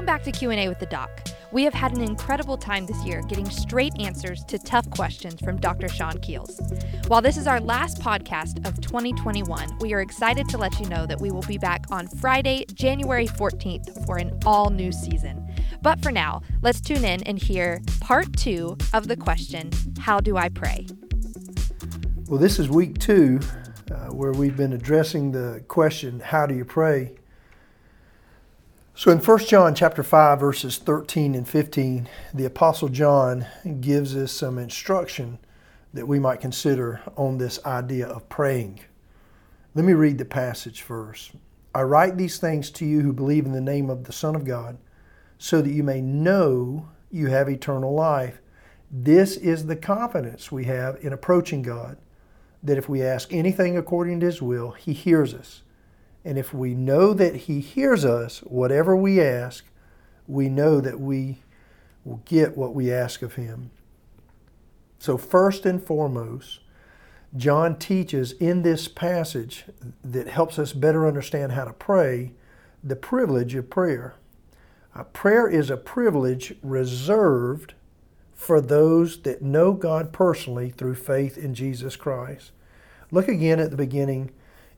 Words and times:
Welcome 0.00 0.14
back 0.16 0.22
to 0.22 0.32
Q&A 0.32 0.66
with 0.66 0.78
the 0.78 0.86
doc. 0.86 1.10
We 1.52 1.62
have 1.64 1.74
had 1.74 1.92
an 1.94 2.00
incredible 2.00 2.56
time 2.56 2.86
this 2.86 3.04
year 3.04 3.20
getting 3.20 3.50
straight 3.50 3.92
answers 4.00 4.42
to 4.44 4.58
tough 4.58 4.88
questions 4.88 5.38
from 5.42 5.60
Dr. 5.60 5.90
Sean 5.90 6.18
Keels. 6.20 6.58
While 7.08 7.20
this 7.20 7.36
is 7.36 7.46
our 7.46 7.60
last 7.60 8.00
podcast 8.00 8.66
of 8.66 8.80
2021, 8.80 9.76
we 9.80 9.92
are 9.92 10.00
excited 10.00 10.48
to 10.48 10.56
let 10.56 10.80
you 10.80 10.88
know 10.88 11.04
that 11.04 11.20
we 11.20 11.30
will 11.30 11.42
be 11.42 11.58
back 11.58 11.84
on 11.90 12.06
Friday, 12.06 12.64
January 12.72 13.26
14th 13.26 14.06
for 14.06 14.16
an 14.16 14.40
all 14.46 14.70
new 14.70 14.90
season. 14.90 15.46
But 15.82 16.02
for 16.02 16.10
now, 16.10 16.40
let's 16.62 16.80
tune 16.80 17.04
in 17.04 17.22
and 17.24 17.38
hear 17.38 17.82
part 18.00 18.34
2 18.38 18.78
of 18.94 19.06
the 19.06 19.18
question, 19.18 19.70
how 19.98 20.18
do 20.18 20.38
I 20.38 20.48
pray? 20.48 20.86
Well, 22.26 22.40
this 22.40 22.58
is 22.58 22.70
week 22.70 22.96
2 23.00 23.38
uh, 23.90 23.94
where 24.06 24.32
we've 24.32 24.56
been 24.56 24.72
addressing 24.72 25.32
the 25.32 25.62
question, 25.68 26.20
how 26.20 26.46
do 26.46 26.54
you 26.54 26.64
pray? 26.64 27.19
So 29.00 29.10
in 29.10 29.18
1 29.18 29.38
John 29.46 29.74
chapter 29.74 30.02
5 30.02 30.38
verses 30.38 30.76
13 30.76 31.34
and 31.34 31.48
15, 31.48 32.06
the 32.34 32.44
apostle 32.44 32.90
John 32.90 33.46
gives 33.80 34.14
us 34.14 34.30
some 34.30 34.58
instruction 34.58 35.38
that 35.94 36.06
we 36.06 36.18
might 36.18 36.42
consider 36.42 37.00
on 37.16 37.38
this 37.38 37.64
idea 37.64 38.06
of 38.06 38.28
praying. 38.28 38.80
Let 39.74 39.86
me 39.86 39.94
read 39.94 40.18
the 40.18 40.26
passage 40.26 40.82
first. 40.82 41.30
I 41.74 41.80
write 41.80 42.18
these 42.18 42.36
things 42.36 42.70
to 42.72 42.84
you 42.84 43.00
who 43.00 43.14
believe 43.14 43.46
in 43.46 43.52
the 43.52 43.60
name 43.62 43.88
of 43.88 44.04
the 44.04 44.12
Son 44.12 44.36
of 44.36 44.44
God, 44.44 44.76
so 45.38 45.62
that 45.62 45.72
you 45.72 45.82
may 45.82 46.02
know 46.02 46.90
you 47.10 47.28
have 47.28 47.48
eternal 47.48 47.94
life. 47.94 48.42
This 48.90 49.38
is 49.38 49.64
the 49.64 49.76
confidence 49.76 50.52
we 50.52 50.66
have 50.66 51.02
in 51.02 51.14
approaching 51.14 51.62
God, 51.62 51.96
that 52.62 52.76
if 52.76 52.86
we 52.86 53.02
ask 53.02 53.32
anything 53.32 53.78
according 53.78 54.20
to 54.20 54.26
his 54.26 54.42
will, 54.42 54.72
he 54.72 54.92
hears 54.92 55.32
us. 55.32 55.62
And 56.24 56.38
if 56.38 56.52
we 56.52 56.74
know 56.74 57.12
that 57.14 57.36
He 57.36 57.60
hears 57.60 58.04
us, 58.04 58.40
whatever 58.40 58.94
we 58.94 59.20
ask, 59.20 59.64
we 60.26 60.48
know 60.48 60.80
that 60.80 61.00
we 61.00 61.40
will 62.04 62.22
get 62.24 62.56
what 62.56 62.74
we 62.74 62.92
ask 62.92 63.22
of 63.22 63.34
Him. 63.34 63.70
So, 64.98 65.16
first 65.16 65.64
and 65.64 65.82
foremost, 65.82 66.60
John 67.36 67.78
teaches 67.78 68.32
in 68.32 68.62
this 68.62 68.88
passage 68.88 69.64
that 70.02 70.28
helps 70.28 70.58
us 70.58 70.72
better 70.72 71.06
understand 71.06 71.52
how 71.52 71.64
to 71.64 71.72
pray 71.72 72.32
the 72.82 72.96
privilege 72.96 73.54
of 73.54 73.70
prayer. 73.70 74.14
Uh, 74.94 75.04
prayer 75.04 75.48
is 75.48 75.70
a 75.70 75.76
privilege 75.76 76.54
reserved 76.62 77.74
for 78.34 78.60
those 78.60 79.22
that 79.22 79.42
know 79.42 79.72
God 79.72 80.12
personally 80.12 80.70
through 80.70 80.96
faith 80.96 81.38
in 81.38 81.54
Jesus 81.54 81.94
Christ. 81.94 82.52
Look 83.10 83.28
again 83.28 83.60
at 83.60 83.70
the 83.70 83.76
beginning 83.76 84.32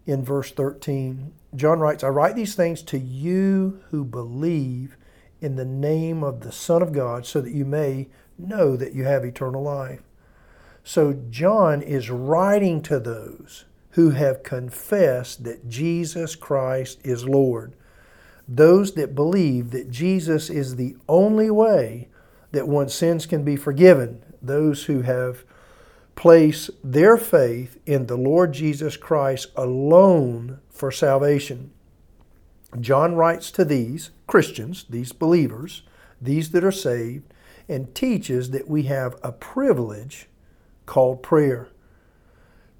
in 0.07 0.25
verse 0.25 0.51
13. 0.51 1.33
John 1.55 1.81
writes, 1.81 2.03
I 2.03 2.09
write 2.09 2.35
these 2.35 2.55
things 2.55 2.83
to 2.85 2.99
you 2.99 3.81
who 3.91 4.05
believe 4.05 4.97
in 5.41 5.57
the 5.57 5.65
name 5.65 6.23
of 6.23 6.41
the 6.41 6.53
Son 6.53 6.83
of 6.83 6.93
God, 6.93 7.27
so 7.27 7.41
that 7.41 7.53
you 7.53 7.65
may 7.65 8.09
know 8.39 8.77
that 8.77 8.95
you 8.95 9.05
have 9.05 9.25
eternal 9.25 9.63
life. 9.63 10.01
So 10.85 11.13
John 11.31 11.83
is 11.83 12.11
writing 12.11 12.81
to 12.83 12.99
those 12.99 13.65
who 13.91 14.11
have 14.11 14.43
confessed 14.43 15.45
that 15.45 15.69
Jesus 15.69 16.35
Christ 16.35 17.01
is 17.05 17.29
Lord. 17.29 17.75
Those 18.49 18.95
that 18.95 19.15
believe 19.15 19.71
that 19.71 19.91
Jesus 19.91 20.49
is 20.49 20.77
the 20.77 20.97
only 21.09 21.51
way 21.51 22.09
that 22.53 22.69
one's 22.69 22.95
sins 22.95 23.27
can 23.27 23.45
be 23.45 23.57
forgiven. 23.57 24.23
Those 24.41 24.85
who 24.85 25.03
have 25.03 25.45
place 26.15 26.71
their 26.83 27.17
faith 27.17 27.79
in 27.87 28.07
the 28.07 28.17
Lord 28.17 28.53
Jesus 28.53 28.97
Christ 28.97 29.49
alone 29.57 30.61
for 30.71 30.91
salvation. 30.91 31.73
John 32.81 33.15
writes 33.15 33.51
to 33.53 33.65
these 33.65 34.11
Christians, 34.27 34.85
these 34.89 35.13
believers, 35.13 35.83
these 36.21 36.51
that 36.51 36.65
are 36.65 36.73
saved, 36.73 37.33
and 37.69 37.95
teaches 37.95 38.51
that 38.51 38.69
we 38.69 38.85
have 38.85 39.17
a 39.23 39.33
privilege 39.33 40.29
called 40.87 41.23
prayer. 41.23 41.69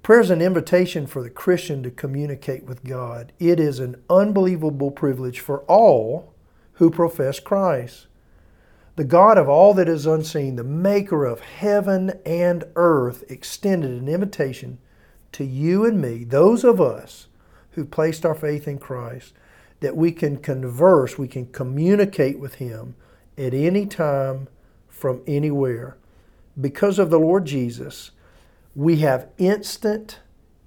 Prayer 0.01 0.19
is 0.19 0.29
an 0.29 0.41
invitation 0.41 1.07
for 1.07 1.23
the 1.23 1.29
Christian 1.29 1.81
to 1.83 1.91
communicate 1.91 2.65
with 2.65 2.83
God. 2.83 3.31
It 3.39 3.59
is 3.59 3.79
an 3.79 4.03
unbelievable 4.09 4.91
privilege 4.91 5.39
for 5.39 5.59
all 5.61 6.33
who 6.73 6.89
profess 6.89 7.39
Christ 7.39 8.07
the 8.95 9.03
God 9.03 9.39
of 9.39 9.49
all 9.49 9.73
that 9.73 9.89
is 9.89 10.05
unseen, 10.05 10.55
the 10.55 10.63
maker 10.63 11.25
of 11.25 11.39
heaven 11.39 12.19
and 12.25 12.63
earth, 12.75 13.23
extended 13.27 13.89
an 13.89 14.07
invitation 14.07 14.77
to 15.31 15.43
you 15.43 15.83
and 15.83 15.99
me, 15.99 16.23
those 16.23 16.63
of 16.63 16.79
us 16.79 17.27
who 17.71 17.85
placed 17.85 18.23
our 18.23 18.35
faith 18.35 18.67
in 18.67 18.77
Christ, 18.77 19.33
that 19.79 19.97
we 19.97 20.11
can 20.11 20.37
converse, 20.37 21.17
we 21.17 21.27
can 21.27 21.47
communicate 21.47 22.37
with 22.37 22.55
Him 22.55 22.95
at 23.35 23.53
any 23.55 23.87
time 23.87 24.47
from 24.87 25.21
anywhere. 25.25 25.97
Because 26.59 26.99
of 26.99 27.09
the 27.09 27.19
Lord 27.19 27.45
Jesus, 27.45 28.11
we 28.75 28.97
have 28.97 29.29
instant 29.39 30.19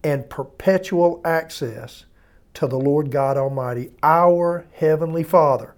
and 0.03 0.29
perpetual 0.29 1.21
access 1.25 2.07
to 2.55 2.67
the 2.67 2.79
Lord 2.79 3.13
God 3.13 3.37
Almighty, 3.37 3.93
our 4.03 4.67
Heavenly 4.73 5.23
Father 5.23 5.76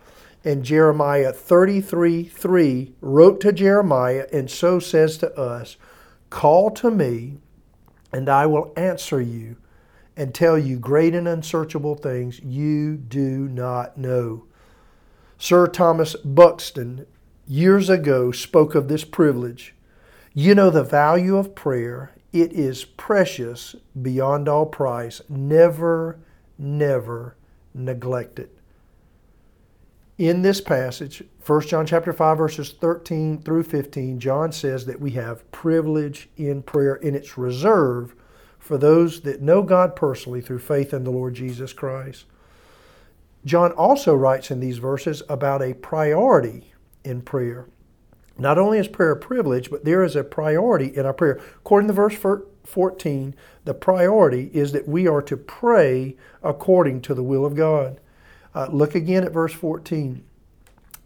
and 0.48 0.64
Jeremiah 0.64 1.30
33 1.30 2.24
3 2.24 2.94
wrote 3.02 3.38
to 3.42 3.52
Jeremiah 3.52 4.26
and 4.32 4.50
so 4.50 4.78
says 4.78 5.18
to 5.18 5.38
us, 5.38 5.76
Call 6.30 6.70
to 6.70 6.90
me, 6.90 7.36
and 8.14 8.30
I 8.30 8.46
will 8.46 8.72
answer 8.74 9.20
you 9.20 9.56
and 10.16 10.34
tell 10.34 10.58
you 10.58 10.78
great 10.78 11.14
and 11.14 11.28
unsearchable 11.28 11.96
things 11.96 12.40
you 12.40 12.96
do 12.96 13.46
not 13.46 13.98
know. 13.98 14.46
Sir 15.36 15.66
Thomas 15.66 16.16
Buxton 16.16 17.04
years 17.46 17.90
ago 17.90 18.32
spoke 18.32 18.74
of 18.74 18.88
this 18.88 19.04
privilege. 19.04 19.74
You 20.32 20.54
know 20.54 20.70
the 20.70 20.82
value 20.82 21.36
of 21.36 21.54
prayer. 21.54 22.12
It 22.32 22.54
is 22.54 22.86
precious 22.86 23.76
beyond 24.00 24.48
all 24.48 24.64
price. 24.64 25.20
Never, 25.28 26.18
never 26.56 27.36
neglect 27.74 28.38
it 28.38 28.57
in 30.18 30.42
this 30.42 30.60
passage, 30.60 31.22
1 31.46 31.60
John 31.62 31.86
chapter 31.86 32.12
5 32.12 32.36
verses 32.36 32.72
13 32.72 33.40
through 33.42 33.62
15, 33.62 34.18
John 34.18 34.50
says 34.50 34.84
that 34.86 35.00
we 35.00 35.12
have 35.12 35.50
privilege 35.52 36.28
in 36.36 36.62
prayer 36.62 36.96
and 36.96 37.14
it's 37.14 37.38
reserved 37.38 38.18
for 38.58 38.76
those 38.76 39.20
that 39.20 39.40
know 39.40 39.62
God 39.62 39.94
personally 39.94 40.40
through 40.40 40.58
faith 40.58 40.92
in 40.92 41.04
the 41.04 41.12
Lord 41.12 41.34
Jesus 41.34 41.72
Christ. 41.72 42.24
John 43.44 43.70
also 43.72 44.14
writes 44.14 44.50
in 44.50 44.58
these 44.58 44.78
verses 44.78 45.22
about 45.28 45.62
a 45.62 45.74
priority 45.74 46.72
in 47.04 47.22
prayer. 47.22 47.68
Not 48.36 48.58
only 48.58 48.78
is 48.78 48.88
prayer 48.88 49.12
a 49.12 49.16
privilege, 49.16 49.70
but 49.70 49.84
there 49.84 50.02
is 50.02 50.16
a 50.16 50.24
priority 50.24 50.88
in 50.96 51.06
our 51.06 51.14
prayer. 51.14 51.40
According 51.56 51.88
to 51.88 51.94
verse 51.94 52.16
14, 52.64 53.34
the 53.64 53.74
priority 53.74 54.50
is 54.52 54.72
that 54.72 54.88
we 54.88 55.06
are 55.06 55.22
to 55.22 55.36
pray 55.36 56.16
according 56.42 57.02
to 57.02 57.14
the 57.14 57.22
will 57.22 57.46
of 57.46 57.54
God. 57.54 58.00
Uh, 58.54 58.68
look 58.70 58.94
again 58.94 59.24
at 59.24 59.32
verse 59.32 59.52
14. 59.52 60.24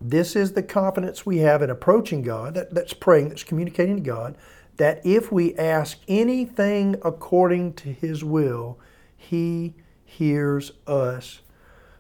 This 0.01 0.35
is 0.35 0.53
the 0.53 0.63
confidence 0.63 1.25
we 1.25 1.39
have 1.39 1.63
in 1.63 1.71
approaching 1.71 2.23
God, 2.23 2.55
that, 2.55 2.75
that's 2.75 2.93
praying, 2.93 3.29
that's 3.29 3.45
communicating 3.45 3.97
to 3.97 4.03
God, 4.03 4.37
that 4.77 5.01
if 5.05 5.31
we 5.31 5.55
ask 5.57 5.99
anything 6.09 6.97
according 7.05 7.75
to 7.75 7.93
His 7.93 8.25
will, 8.25 8.79
He 9.17 9.75
hears 10.05 10.73
us. 10.87 11.41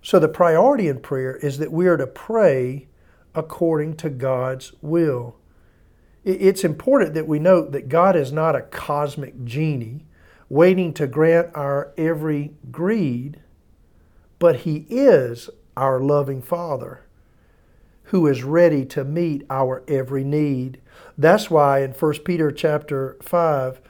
So 0.02 0.18
the 0.18 0.28
priority 0.28 0.88
in 0.88 1.00
prayer 1.00 1.36
is 1.36 1.58
that 1.58 1.70
we 1.70 1.86
are 1.86 1.96
to 1.96 2.06
pray 2.06 2.88
according 3.34 3.96
to 3.96 4.10
God's 4.10 4.72
will. 4.82 5.36
It's 6.24 6.64
important 6.64 7.14
that 7.14 7.26
we 7.26 7.38
note 7.38 7.72
that 7.72 7.88
God 7.88 8.14
is 8.16 8.32
not 8.32 8.54
a 8.54 8.62
cosmic 8.62 9.44
genie 9.44 10.06
waiting 10.48 10.92
to 10.94 11.06
grant 11.06 11.50
our 11.54 11.92
every 11.96 12.52
greed 12.70 13.40
but 14.42 14.62
He 14.62 14.86
is 14.90 15.48
our 15.76 16.00
loving 16.00 16.42
Father 16.42 17.04
who 18.06 18.26
is 18.26 18.42
ready 18.42 18.84
to 18.84 19.04
meet 19.04 19.46
our 19.48 19.84
every 19.86 20.24
need. 20.24 20.80
That's 21.16 21.48
why 21.48 21.84
in 21.84 21.92
1 21.92 22.12
Peter 22.24 22.50
chapter 22.50 23.16
5, 23.22 23.80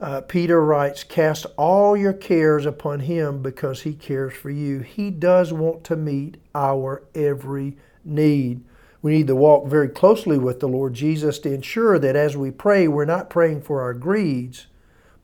uh, 0.00 0.20
Peter 0.20 0.64
writes, 0.64 1.02
Cast 1.02 1.46
all 1.56 1.96
your 1.96 2.12
cares 2.12 2.64
upon 2.64 3.00
him 3.00 3.42
because 3.42 3.82
he 3.82 3.92
cares 3.92 4.34
for 4.34 4.50
you. 4.50 4.78
He 4.78 5.10
does 5.10 5.52
want 5.52 5.82
to 5.86 5.96
meet 5.96 6.36
our 6.54 7.02
every 7.12 7.76
need. 8.04 8.62
We 9.02 9.10
need 9.10 9.26
to 9.26 9.34
walk 9.34 9.66
very 9.66 9.88
closely 9.88 10.38
with 10.38 10.60
the 10.60 10.68
Lord 10.68 10.94
Jesus 10.94 11.40
to 11.40 11.52
ensure 11.52 11.98
that 11.98 12.14
as 12.14 12.36
we 12.36 12.52
pray, 12.52 12.86
we're 12.86 13.04
not 13.04 13.30
praying 13.30 13.62
for 13.62 13.82
our 13.82 13.94
greeds, 13.94 14.68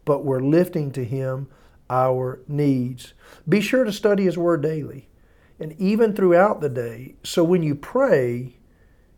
but 0.04 0.24
we're 0.24 0.40
lifting 0.40 0.90
to 0.90 1.04
him 1.04 1.46
our 1.90 2.40
needs. 2.48 3.14
Be 3.48 3.60
sure 3.60 3.84
to 3.84 3.92
study 3.92 4.24
His 4.24 4.38
Word 4.38 4.62
daily 4.62 5.08
and 5.58 5.72
even 5.80 6.14
throughout 6.14 6.60
the 6.60 6.68
day. 6.68 7.16
So 7.22 7.44
when 7.44 7.62
you 7.62 7.74
pray, 7.74 8.56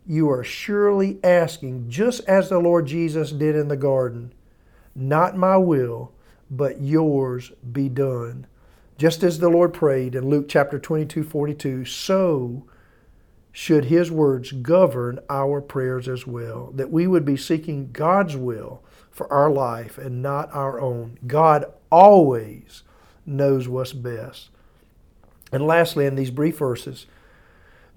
you 0.06 0.30
are 0.30 0.44
surely 0.44 1.18
asking, 1.24 1.88
just 1.88 2.20
as 2.28 2.48
the 2.48 2.58
Lord 2.58 2.86
Jesus 2.86 3.32
did 3.32 3.56
in 3.56 3.68
the 3.68 3.76
garden, 3.76 4.32
not 4.94 5.36
my 5.36 5.56
will, 5.56 6.12
but 6.50 6.80
yours 6.80 7.52
be 7.72 7.88
done. 7.88 8.46
Just 8.98 9.22
as 9.22 9.38
the 9.38 9.48
Lord 9.48 9.74
prayed 9.74 10.14
in 10.14 10.28
Luke 10.28 10.46
chapter 10.48 10.78
22, 10.78 11.22
42, 11.22 11.84
so 11.84 12.64
should 13.52 13.86
His 13.86 14.10
words 14.10 14.52
govern 14.52 15.18
our 15.28 15.60
prayers 15.60 16.08
as 16.08 16.26
well, 16.26 16.70
that 16.74 16.90
we 16.90 17.06
would 17.06 17.24
be 17.24 17.36
seeking 17.36 17.90
God's 17.92 18.36
will 18.36 18.82
for 19.16 19.32
our 19.32 19.50
life 19.50 19.96
and 19.96 20.20
not 20.20 20.54
our 20.54 20.78
own. 20.78 21.18
God 21.26 21.64
always 21.90 22.82
knows 23.24 23.66
what's 23.66 23.94
best. 23.94 24.50
And 25.50 25.66
lastly, 25.66 26.04
in 26.04 26.16
these 26.16 26.30
brief 26.30 26.58
verses, 26.58 27.06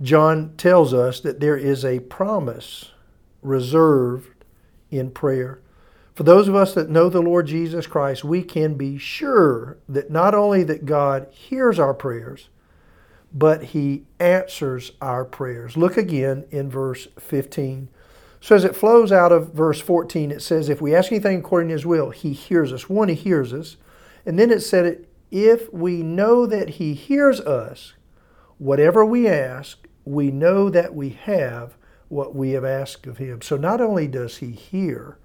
John 0.01 0.53
tells 0.55 0.93
us 0.93 1.19
that 1.19 1.41
there 1.41 1.57
is 1.57 1.83
a 1.83 1.99
promise 1.99 2.93
reserved 3.41 4.45
in 4.89 5.11
prayer. 5.11 5.59
For 6.15 6.23
those 6.23 6.47
of 6.47 6.55
us 6.55 6.73
that 6.75 6.89
know 6.89 7.09
the 7.09 7.21
Lord 7.21 7.47
Jesus 7.47 7.85
Christ, 7.85 8.23
we 8.23 8.41
can 8.41 8.75
be 8.75 8.97
sure 8.97 9.77
that 9.89 10.09
not 10.09 10.33
only 10.33 10.63
that 10.63 10.85
God 10.85 11.27
hears 11.31 11.79
our 11.79 11.93
prayers, 11.93 12.47
but 13.33 13.65
he 13.65 14.05
answers 14.21 14.93
our 15.01 15.25
prayers. 15.25 15.75
Look 15.75 15.97
again 15.97 16.45
in 16.49 16.69
verse 16.69 17.09
15. 17.19 17.89
So 18.41 18.55
as 18.55 18.63
it 18.63 18.75
flows 18.75 19.11
out 19.11 19.31
of 19.31 19.53
verse 19.53 19.81
14, 19.81 20.31
it 20.31 20.41
says, 20.41 20.69
If 20.69 20.81
we 20.81 20.95
ask 20.95 21.11
anything 21.11 21.39
according 21.39 21.69
to 21.69 21.73
his 21.73 21.85
will, 21.85 22.11
he 22.11 22.33
hears 22.33 22.71
us. 22.71 22.89
One, 22.89 23.09
he 23.09 23.15
hears 23.15 23.53
us. 23.53 23.77
And 24.25 24.39
then 24.39 24.51
it 24.51 24.61
said, 24.61 25.05
If 25.29 25.71
we 25.73 26.03
know 26.03 26.45
that 26.45 26.71
he 26.71 26.93
hears 26.93 27.41
us, 27.41 27.93
whatever 28.57 29.03
we 29.03 29.27
ask, 29.27 29.87
we 30.05 30.31
know 30.31 30.69
that 30.69 30.95
we 30.95 31.09
have 31.09 31.75
what 32.07 32.35
we 32.35 32.51
have 32.51 32.65
asked 32.65 33.05
of 33.07 33.17
him. 33.17 33.41
So 33.41 33.57
not 33.57 33.81
only 33.81 34.07
does 34.07 34.37
he 34.37 34.51
hear, 34.51 35.17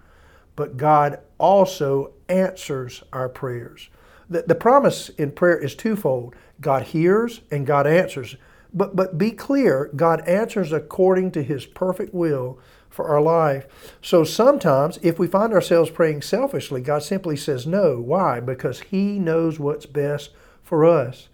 but 0.56 0.76
God 0.76 1.20
also 1.38 2.12
answers 2.28 3.02
our 3.12 3.28
prayers. 3.28 3.88
The, 4.28 4.42
the 4.42 4.54
promise 4.54 5.08
in 5.10 5.32
prayer 5.32 5.58
is 5.58 5.74
twofold 5.74 6.34
God 6.60 6.84
hears 6.84 7.40
and 7.50 7.66
God 7.66 7.86
answers. 7.86 8.36
But, 8.72 8.96
but 8.96 9.18
be 9.18 9.30
clear, 9.30 9.90
God 9.94 10.26
answers 10.26 10.72
according 10.72 11.32
to 11.32 11.42
his 11.42 11.66
perfect 11.66 12.14
will 12.14 12.58
for 12.94 13.08
our 13.08 13.20
life. 13.20 13.66
So 14.00 14.22
sometimes, 14.22 15.00
if 15.02 15.18
we 15.18 15.26
find 15.26 15.52
ourselves 15.52 15.90
praying 15.90 16.22
selfishly, 16.22 16.80
God 16.80 17.02
simply 17.02 17.36
says 17.36 17.66
no. 17.66 18.00
Why? 18.00 18.38
Because 18.38 18.80
He 18.80 19.18
knows 19.18 19.58
what's 19.58 19.84
best 19.84 20.30
for 20.62 20.84
us. 20.84 21.28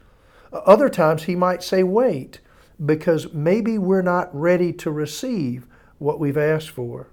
Uh, 0.50 0.56
other 0.64 0.88
times, 0.88 1.24
He 1.24 1.36
might 1.36 1.62
say 1.62 1.82
wait, 1.82 2.40
because 2.84 3.34
maybe 3.34 3.76
we're 3.76 4.00
not 4.00 4.34
ready 4.34 4.72
to 4.72 4.90
receive 4.90 5.66
what 5.98 6.18
we've 6.18 6.38
asked 6.38 6.70
for. 6.70 7.08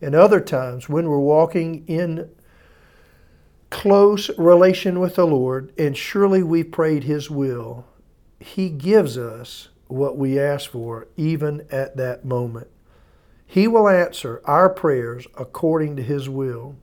And 0.00 0.14
other 0.14 0.40
times, 0.40 0.88
when 0.88 1.08
we're 1.08 1.18
walking 1.18 1.84
in 1.88 2.30
close 3.68 4.30
relation 4.38 5.00
with 5.00 5.16
the 5.16 5.26
Lord, 5.26 5.72
and 5.76 5.96
surely 5.96 6.44
we've 6.44 6.70
prayed 6.70 7.02
His 7.02 7.28
will, 7.28 7.84
He 8.38 8.70
gives 8.70 9.18
us 9.18 9.70
what 9.88 10.16
we 10.16 10.38
ask 10.38 10.70
for, 10.70 11.08
even 11.16 11.66
at 11.72 11.96
that 11.96 12.24
moment. 12.24 12.68
He 13.52 13.68
will 13.68 13.86
answer 13.86 14.40
our 14.46 14.70
prayers 14.70 15.26
according 15.36 15.96
to 15.96 16.02
His 16.02 16.26
will. 16.26 16.74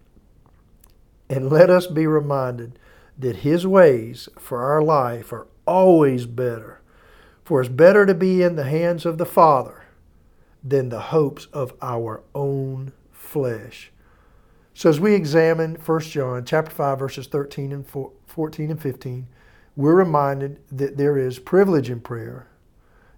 And 1.28 1.50
let 1.50 1.68
us 1.68 1.88
be 1.88 2.06
reminded 2.06 2.78
that 3.18 3.38
His 3.38 3.66
ways 3.66 4.30
for 4.38 4.62
our 4.62 4.80
life 4.80 5.34
are 5.34 5.48
always 5.66 6.28
better. 6.28 6.80
For 7.44 7.60
it's 7.60 7.72
better 7.72 8.06
to 8.06 8.14
be 8.14 8.44
in 8.44 8.56
the 8.56 8.66
hands 8.66 9.04
of 9.08 9.18
the 9.18 9.26
Father 9.26 9.86
than 10.64 10.90
the 10.90 11.00
hopes 11.00 11.48
of 11.52 11.74
our 11.82 12.22
own 12.36 12.92
flesh. 13.12 13.92
So 14.76 14.92
as 14.92 15.00
we 15.00 15.16
examine 15.16 15.74
1 15.74 16.00
John 16.02 16.46
chapter 16.46 16.70
5 16.70 17.00
verses 17.00 17.26
13 17.26 17.72
and 17.72 17.84
14 18.28 18.70
and 18.70 18.80
15, 18.80 19.28
we're 19.76 19.96
reminded 19.96 20.60
that 20.72 20.98
there 20.98 21.18
is 21.18 21.40
privilege 21.40 21.90
in 21.90 22.00
prayer 22.00 22.46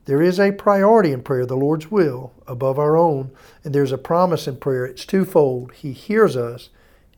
there 0.05 0.21
is 0.21 0.39
a 0.39 0.51
priority 0.51 1.11
in 1.11 1.21
prayer, 1.21 1.45
the 1.45 1.55
Lord's 1.55 1.91
will, 1.91 2.33
above 2.47 2.79
our 2.79 2.97
own, 2.97 3.31
and 3.63 3.73
there's 3.73 3.91
a 3.91 3.97
promise 3.97 4.47
in 4.47 4.57
prayer. 4.57 4.85
It's 4.85 5.05
twofold. 5.05 5.73
He 5.73 5.93
hears 5.93 6.35
us 6.35 6.69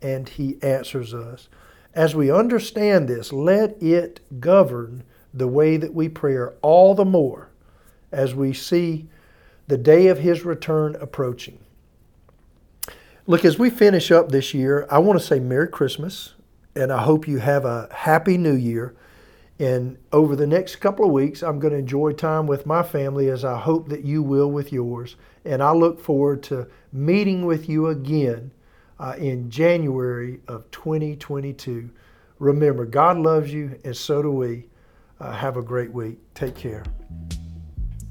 and 0.02 0.28
He 0.28 0.58
answers 0.62 1.14
us. 1.14 1.48
As 1.94 2.14
we 2.14 2.32
understand 2.32 3.08
this, 3.08 3.32
let 3.32 3.82
it 3.82 4.20
govern 4.40 5.04
the 5.34 5.48
way 5.48 5.78
that 5.78 5.94
we 5.94 6.10
pray 6.10 6.38
all 6.62 6.94
the 6.94 7.06
more 7.06 7.50
as 8.12 8.36
we 8.36 8.54
see 8.54 9.08
the 9.68 9.78
day 9.78 10.08
of 10.08 10.20
His 10.20 10.44
return 10.44 10.96
approaching. 11.00 11.60
Look, 13.26 13.46
as 13.46 13.58
we 13.58 13.70
finish 13.70 14.12
up 14.12 14.30
this 14.30 14.54
year, 14.54 14.86
I 14.92 15.00
want 15.00 15.18
to 15.18 15.26
say 15.26 15.40
Merry 15.40 15.70
Christmas, 15.70 16.34
and 16.76 16.92
I 16.92 17.04
hope 17.04 17.28
you 17.28 17.38
have 17.38 17.64
a 17.64 17.88
Happy 17.92 18.38
New 18.38 18.56
Year. 18.56 18.96
And 19.64 19.98
over 20.12 20.36
the 20.36 20.46
next 20.46 20.76
couple 20.78 21.06
of 21.06 21.14
weeks, 21.14 21.42
I'm 21.42 21.58
going 21.58 21.72
to 21.72 21.80
enjoy 21.80 22.12
time 22.12 22.48
with 22.48 22.66
my 22.66 22.84
family 22.84 23.30
as 23.30 23.46
I 23.46 23.58
hope 23.58 23.88
that 23.88 24.04
you 24.04 24.22
will 24.22 24.52
with 24.52 24.74
yours. 24.74 25.16
And 25.46 25.64
I 25.64 25.72
look 25.72 26.02
forward 26.02 26.44
to 26.44 26.68
meeting 26.92 27.46
with 27.46 27.70
you 27.70 27.88
again 27.88 28.52
uh, 29.00 29.16
in 29.18 29.50
January 29.50 30.42
of 30.50 30.70
2022. 30.72 31.90
Remember, 32.40 32.86
God 32.86 33.18
loves 33.18 33.54
you, 33.54 33.80
and 33.86 33.96
so 33.96 34.22
do 34.22 34.32
we. 34.32 34.66
Uh, 35.22 35.32
have 35.32 35.56
a 35.56 35.62
great 35.62 35.94
week. 35.94 36.18
Take 36.34 36.56
care. 36.56 36.84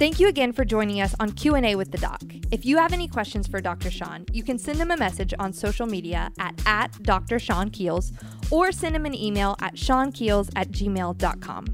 Thank 0.02 0.18
you 0.18 0.26
again 0.26 0.52
for 0.52 0.64
joining 0.64 1.00
us 1.00 1.14
on 1.20 1.30
Q&A 1.30 1.76
with 1.76 1.92
the 1.92 1.98
doc. 1.98 2.24
If 2.50 2.64
you 2.64 2.76
have 2.76 2.92
any 2.92 3.06
questions 3.06 3.46
for 3.46 3.60
Dr. 3.60 3.88
Sean, 3.88 4.26
you 4.32 4.42
can 4.42 4.58
send 4.58 4.78
him 4.78 4.90
a 4.90 4.96
message 4.96 5.32
on 5.38 5.52
social 5.52 5.86
media 5.86 6.32
at, 6.40 6.60
at 6.66 7.00
Dr. 7.04 7.38
Sean 7.38 7.70
Keels 7.70 8.10
or 8.50 8.72
send 8.72 8.96
him 8.96 9.06
an 9.06 9.14
email 9.14 9.54
at 9.60 9.76
seankeels 9.76 10.50
at 10.56 10.72
gmail.com. 10.72 11.66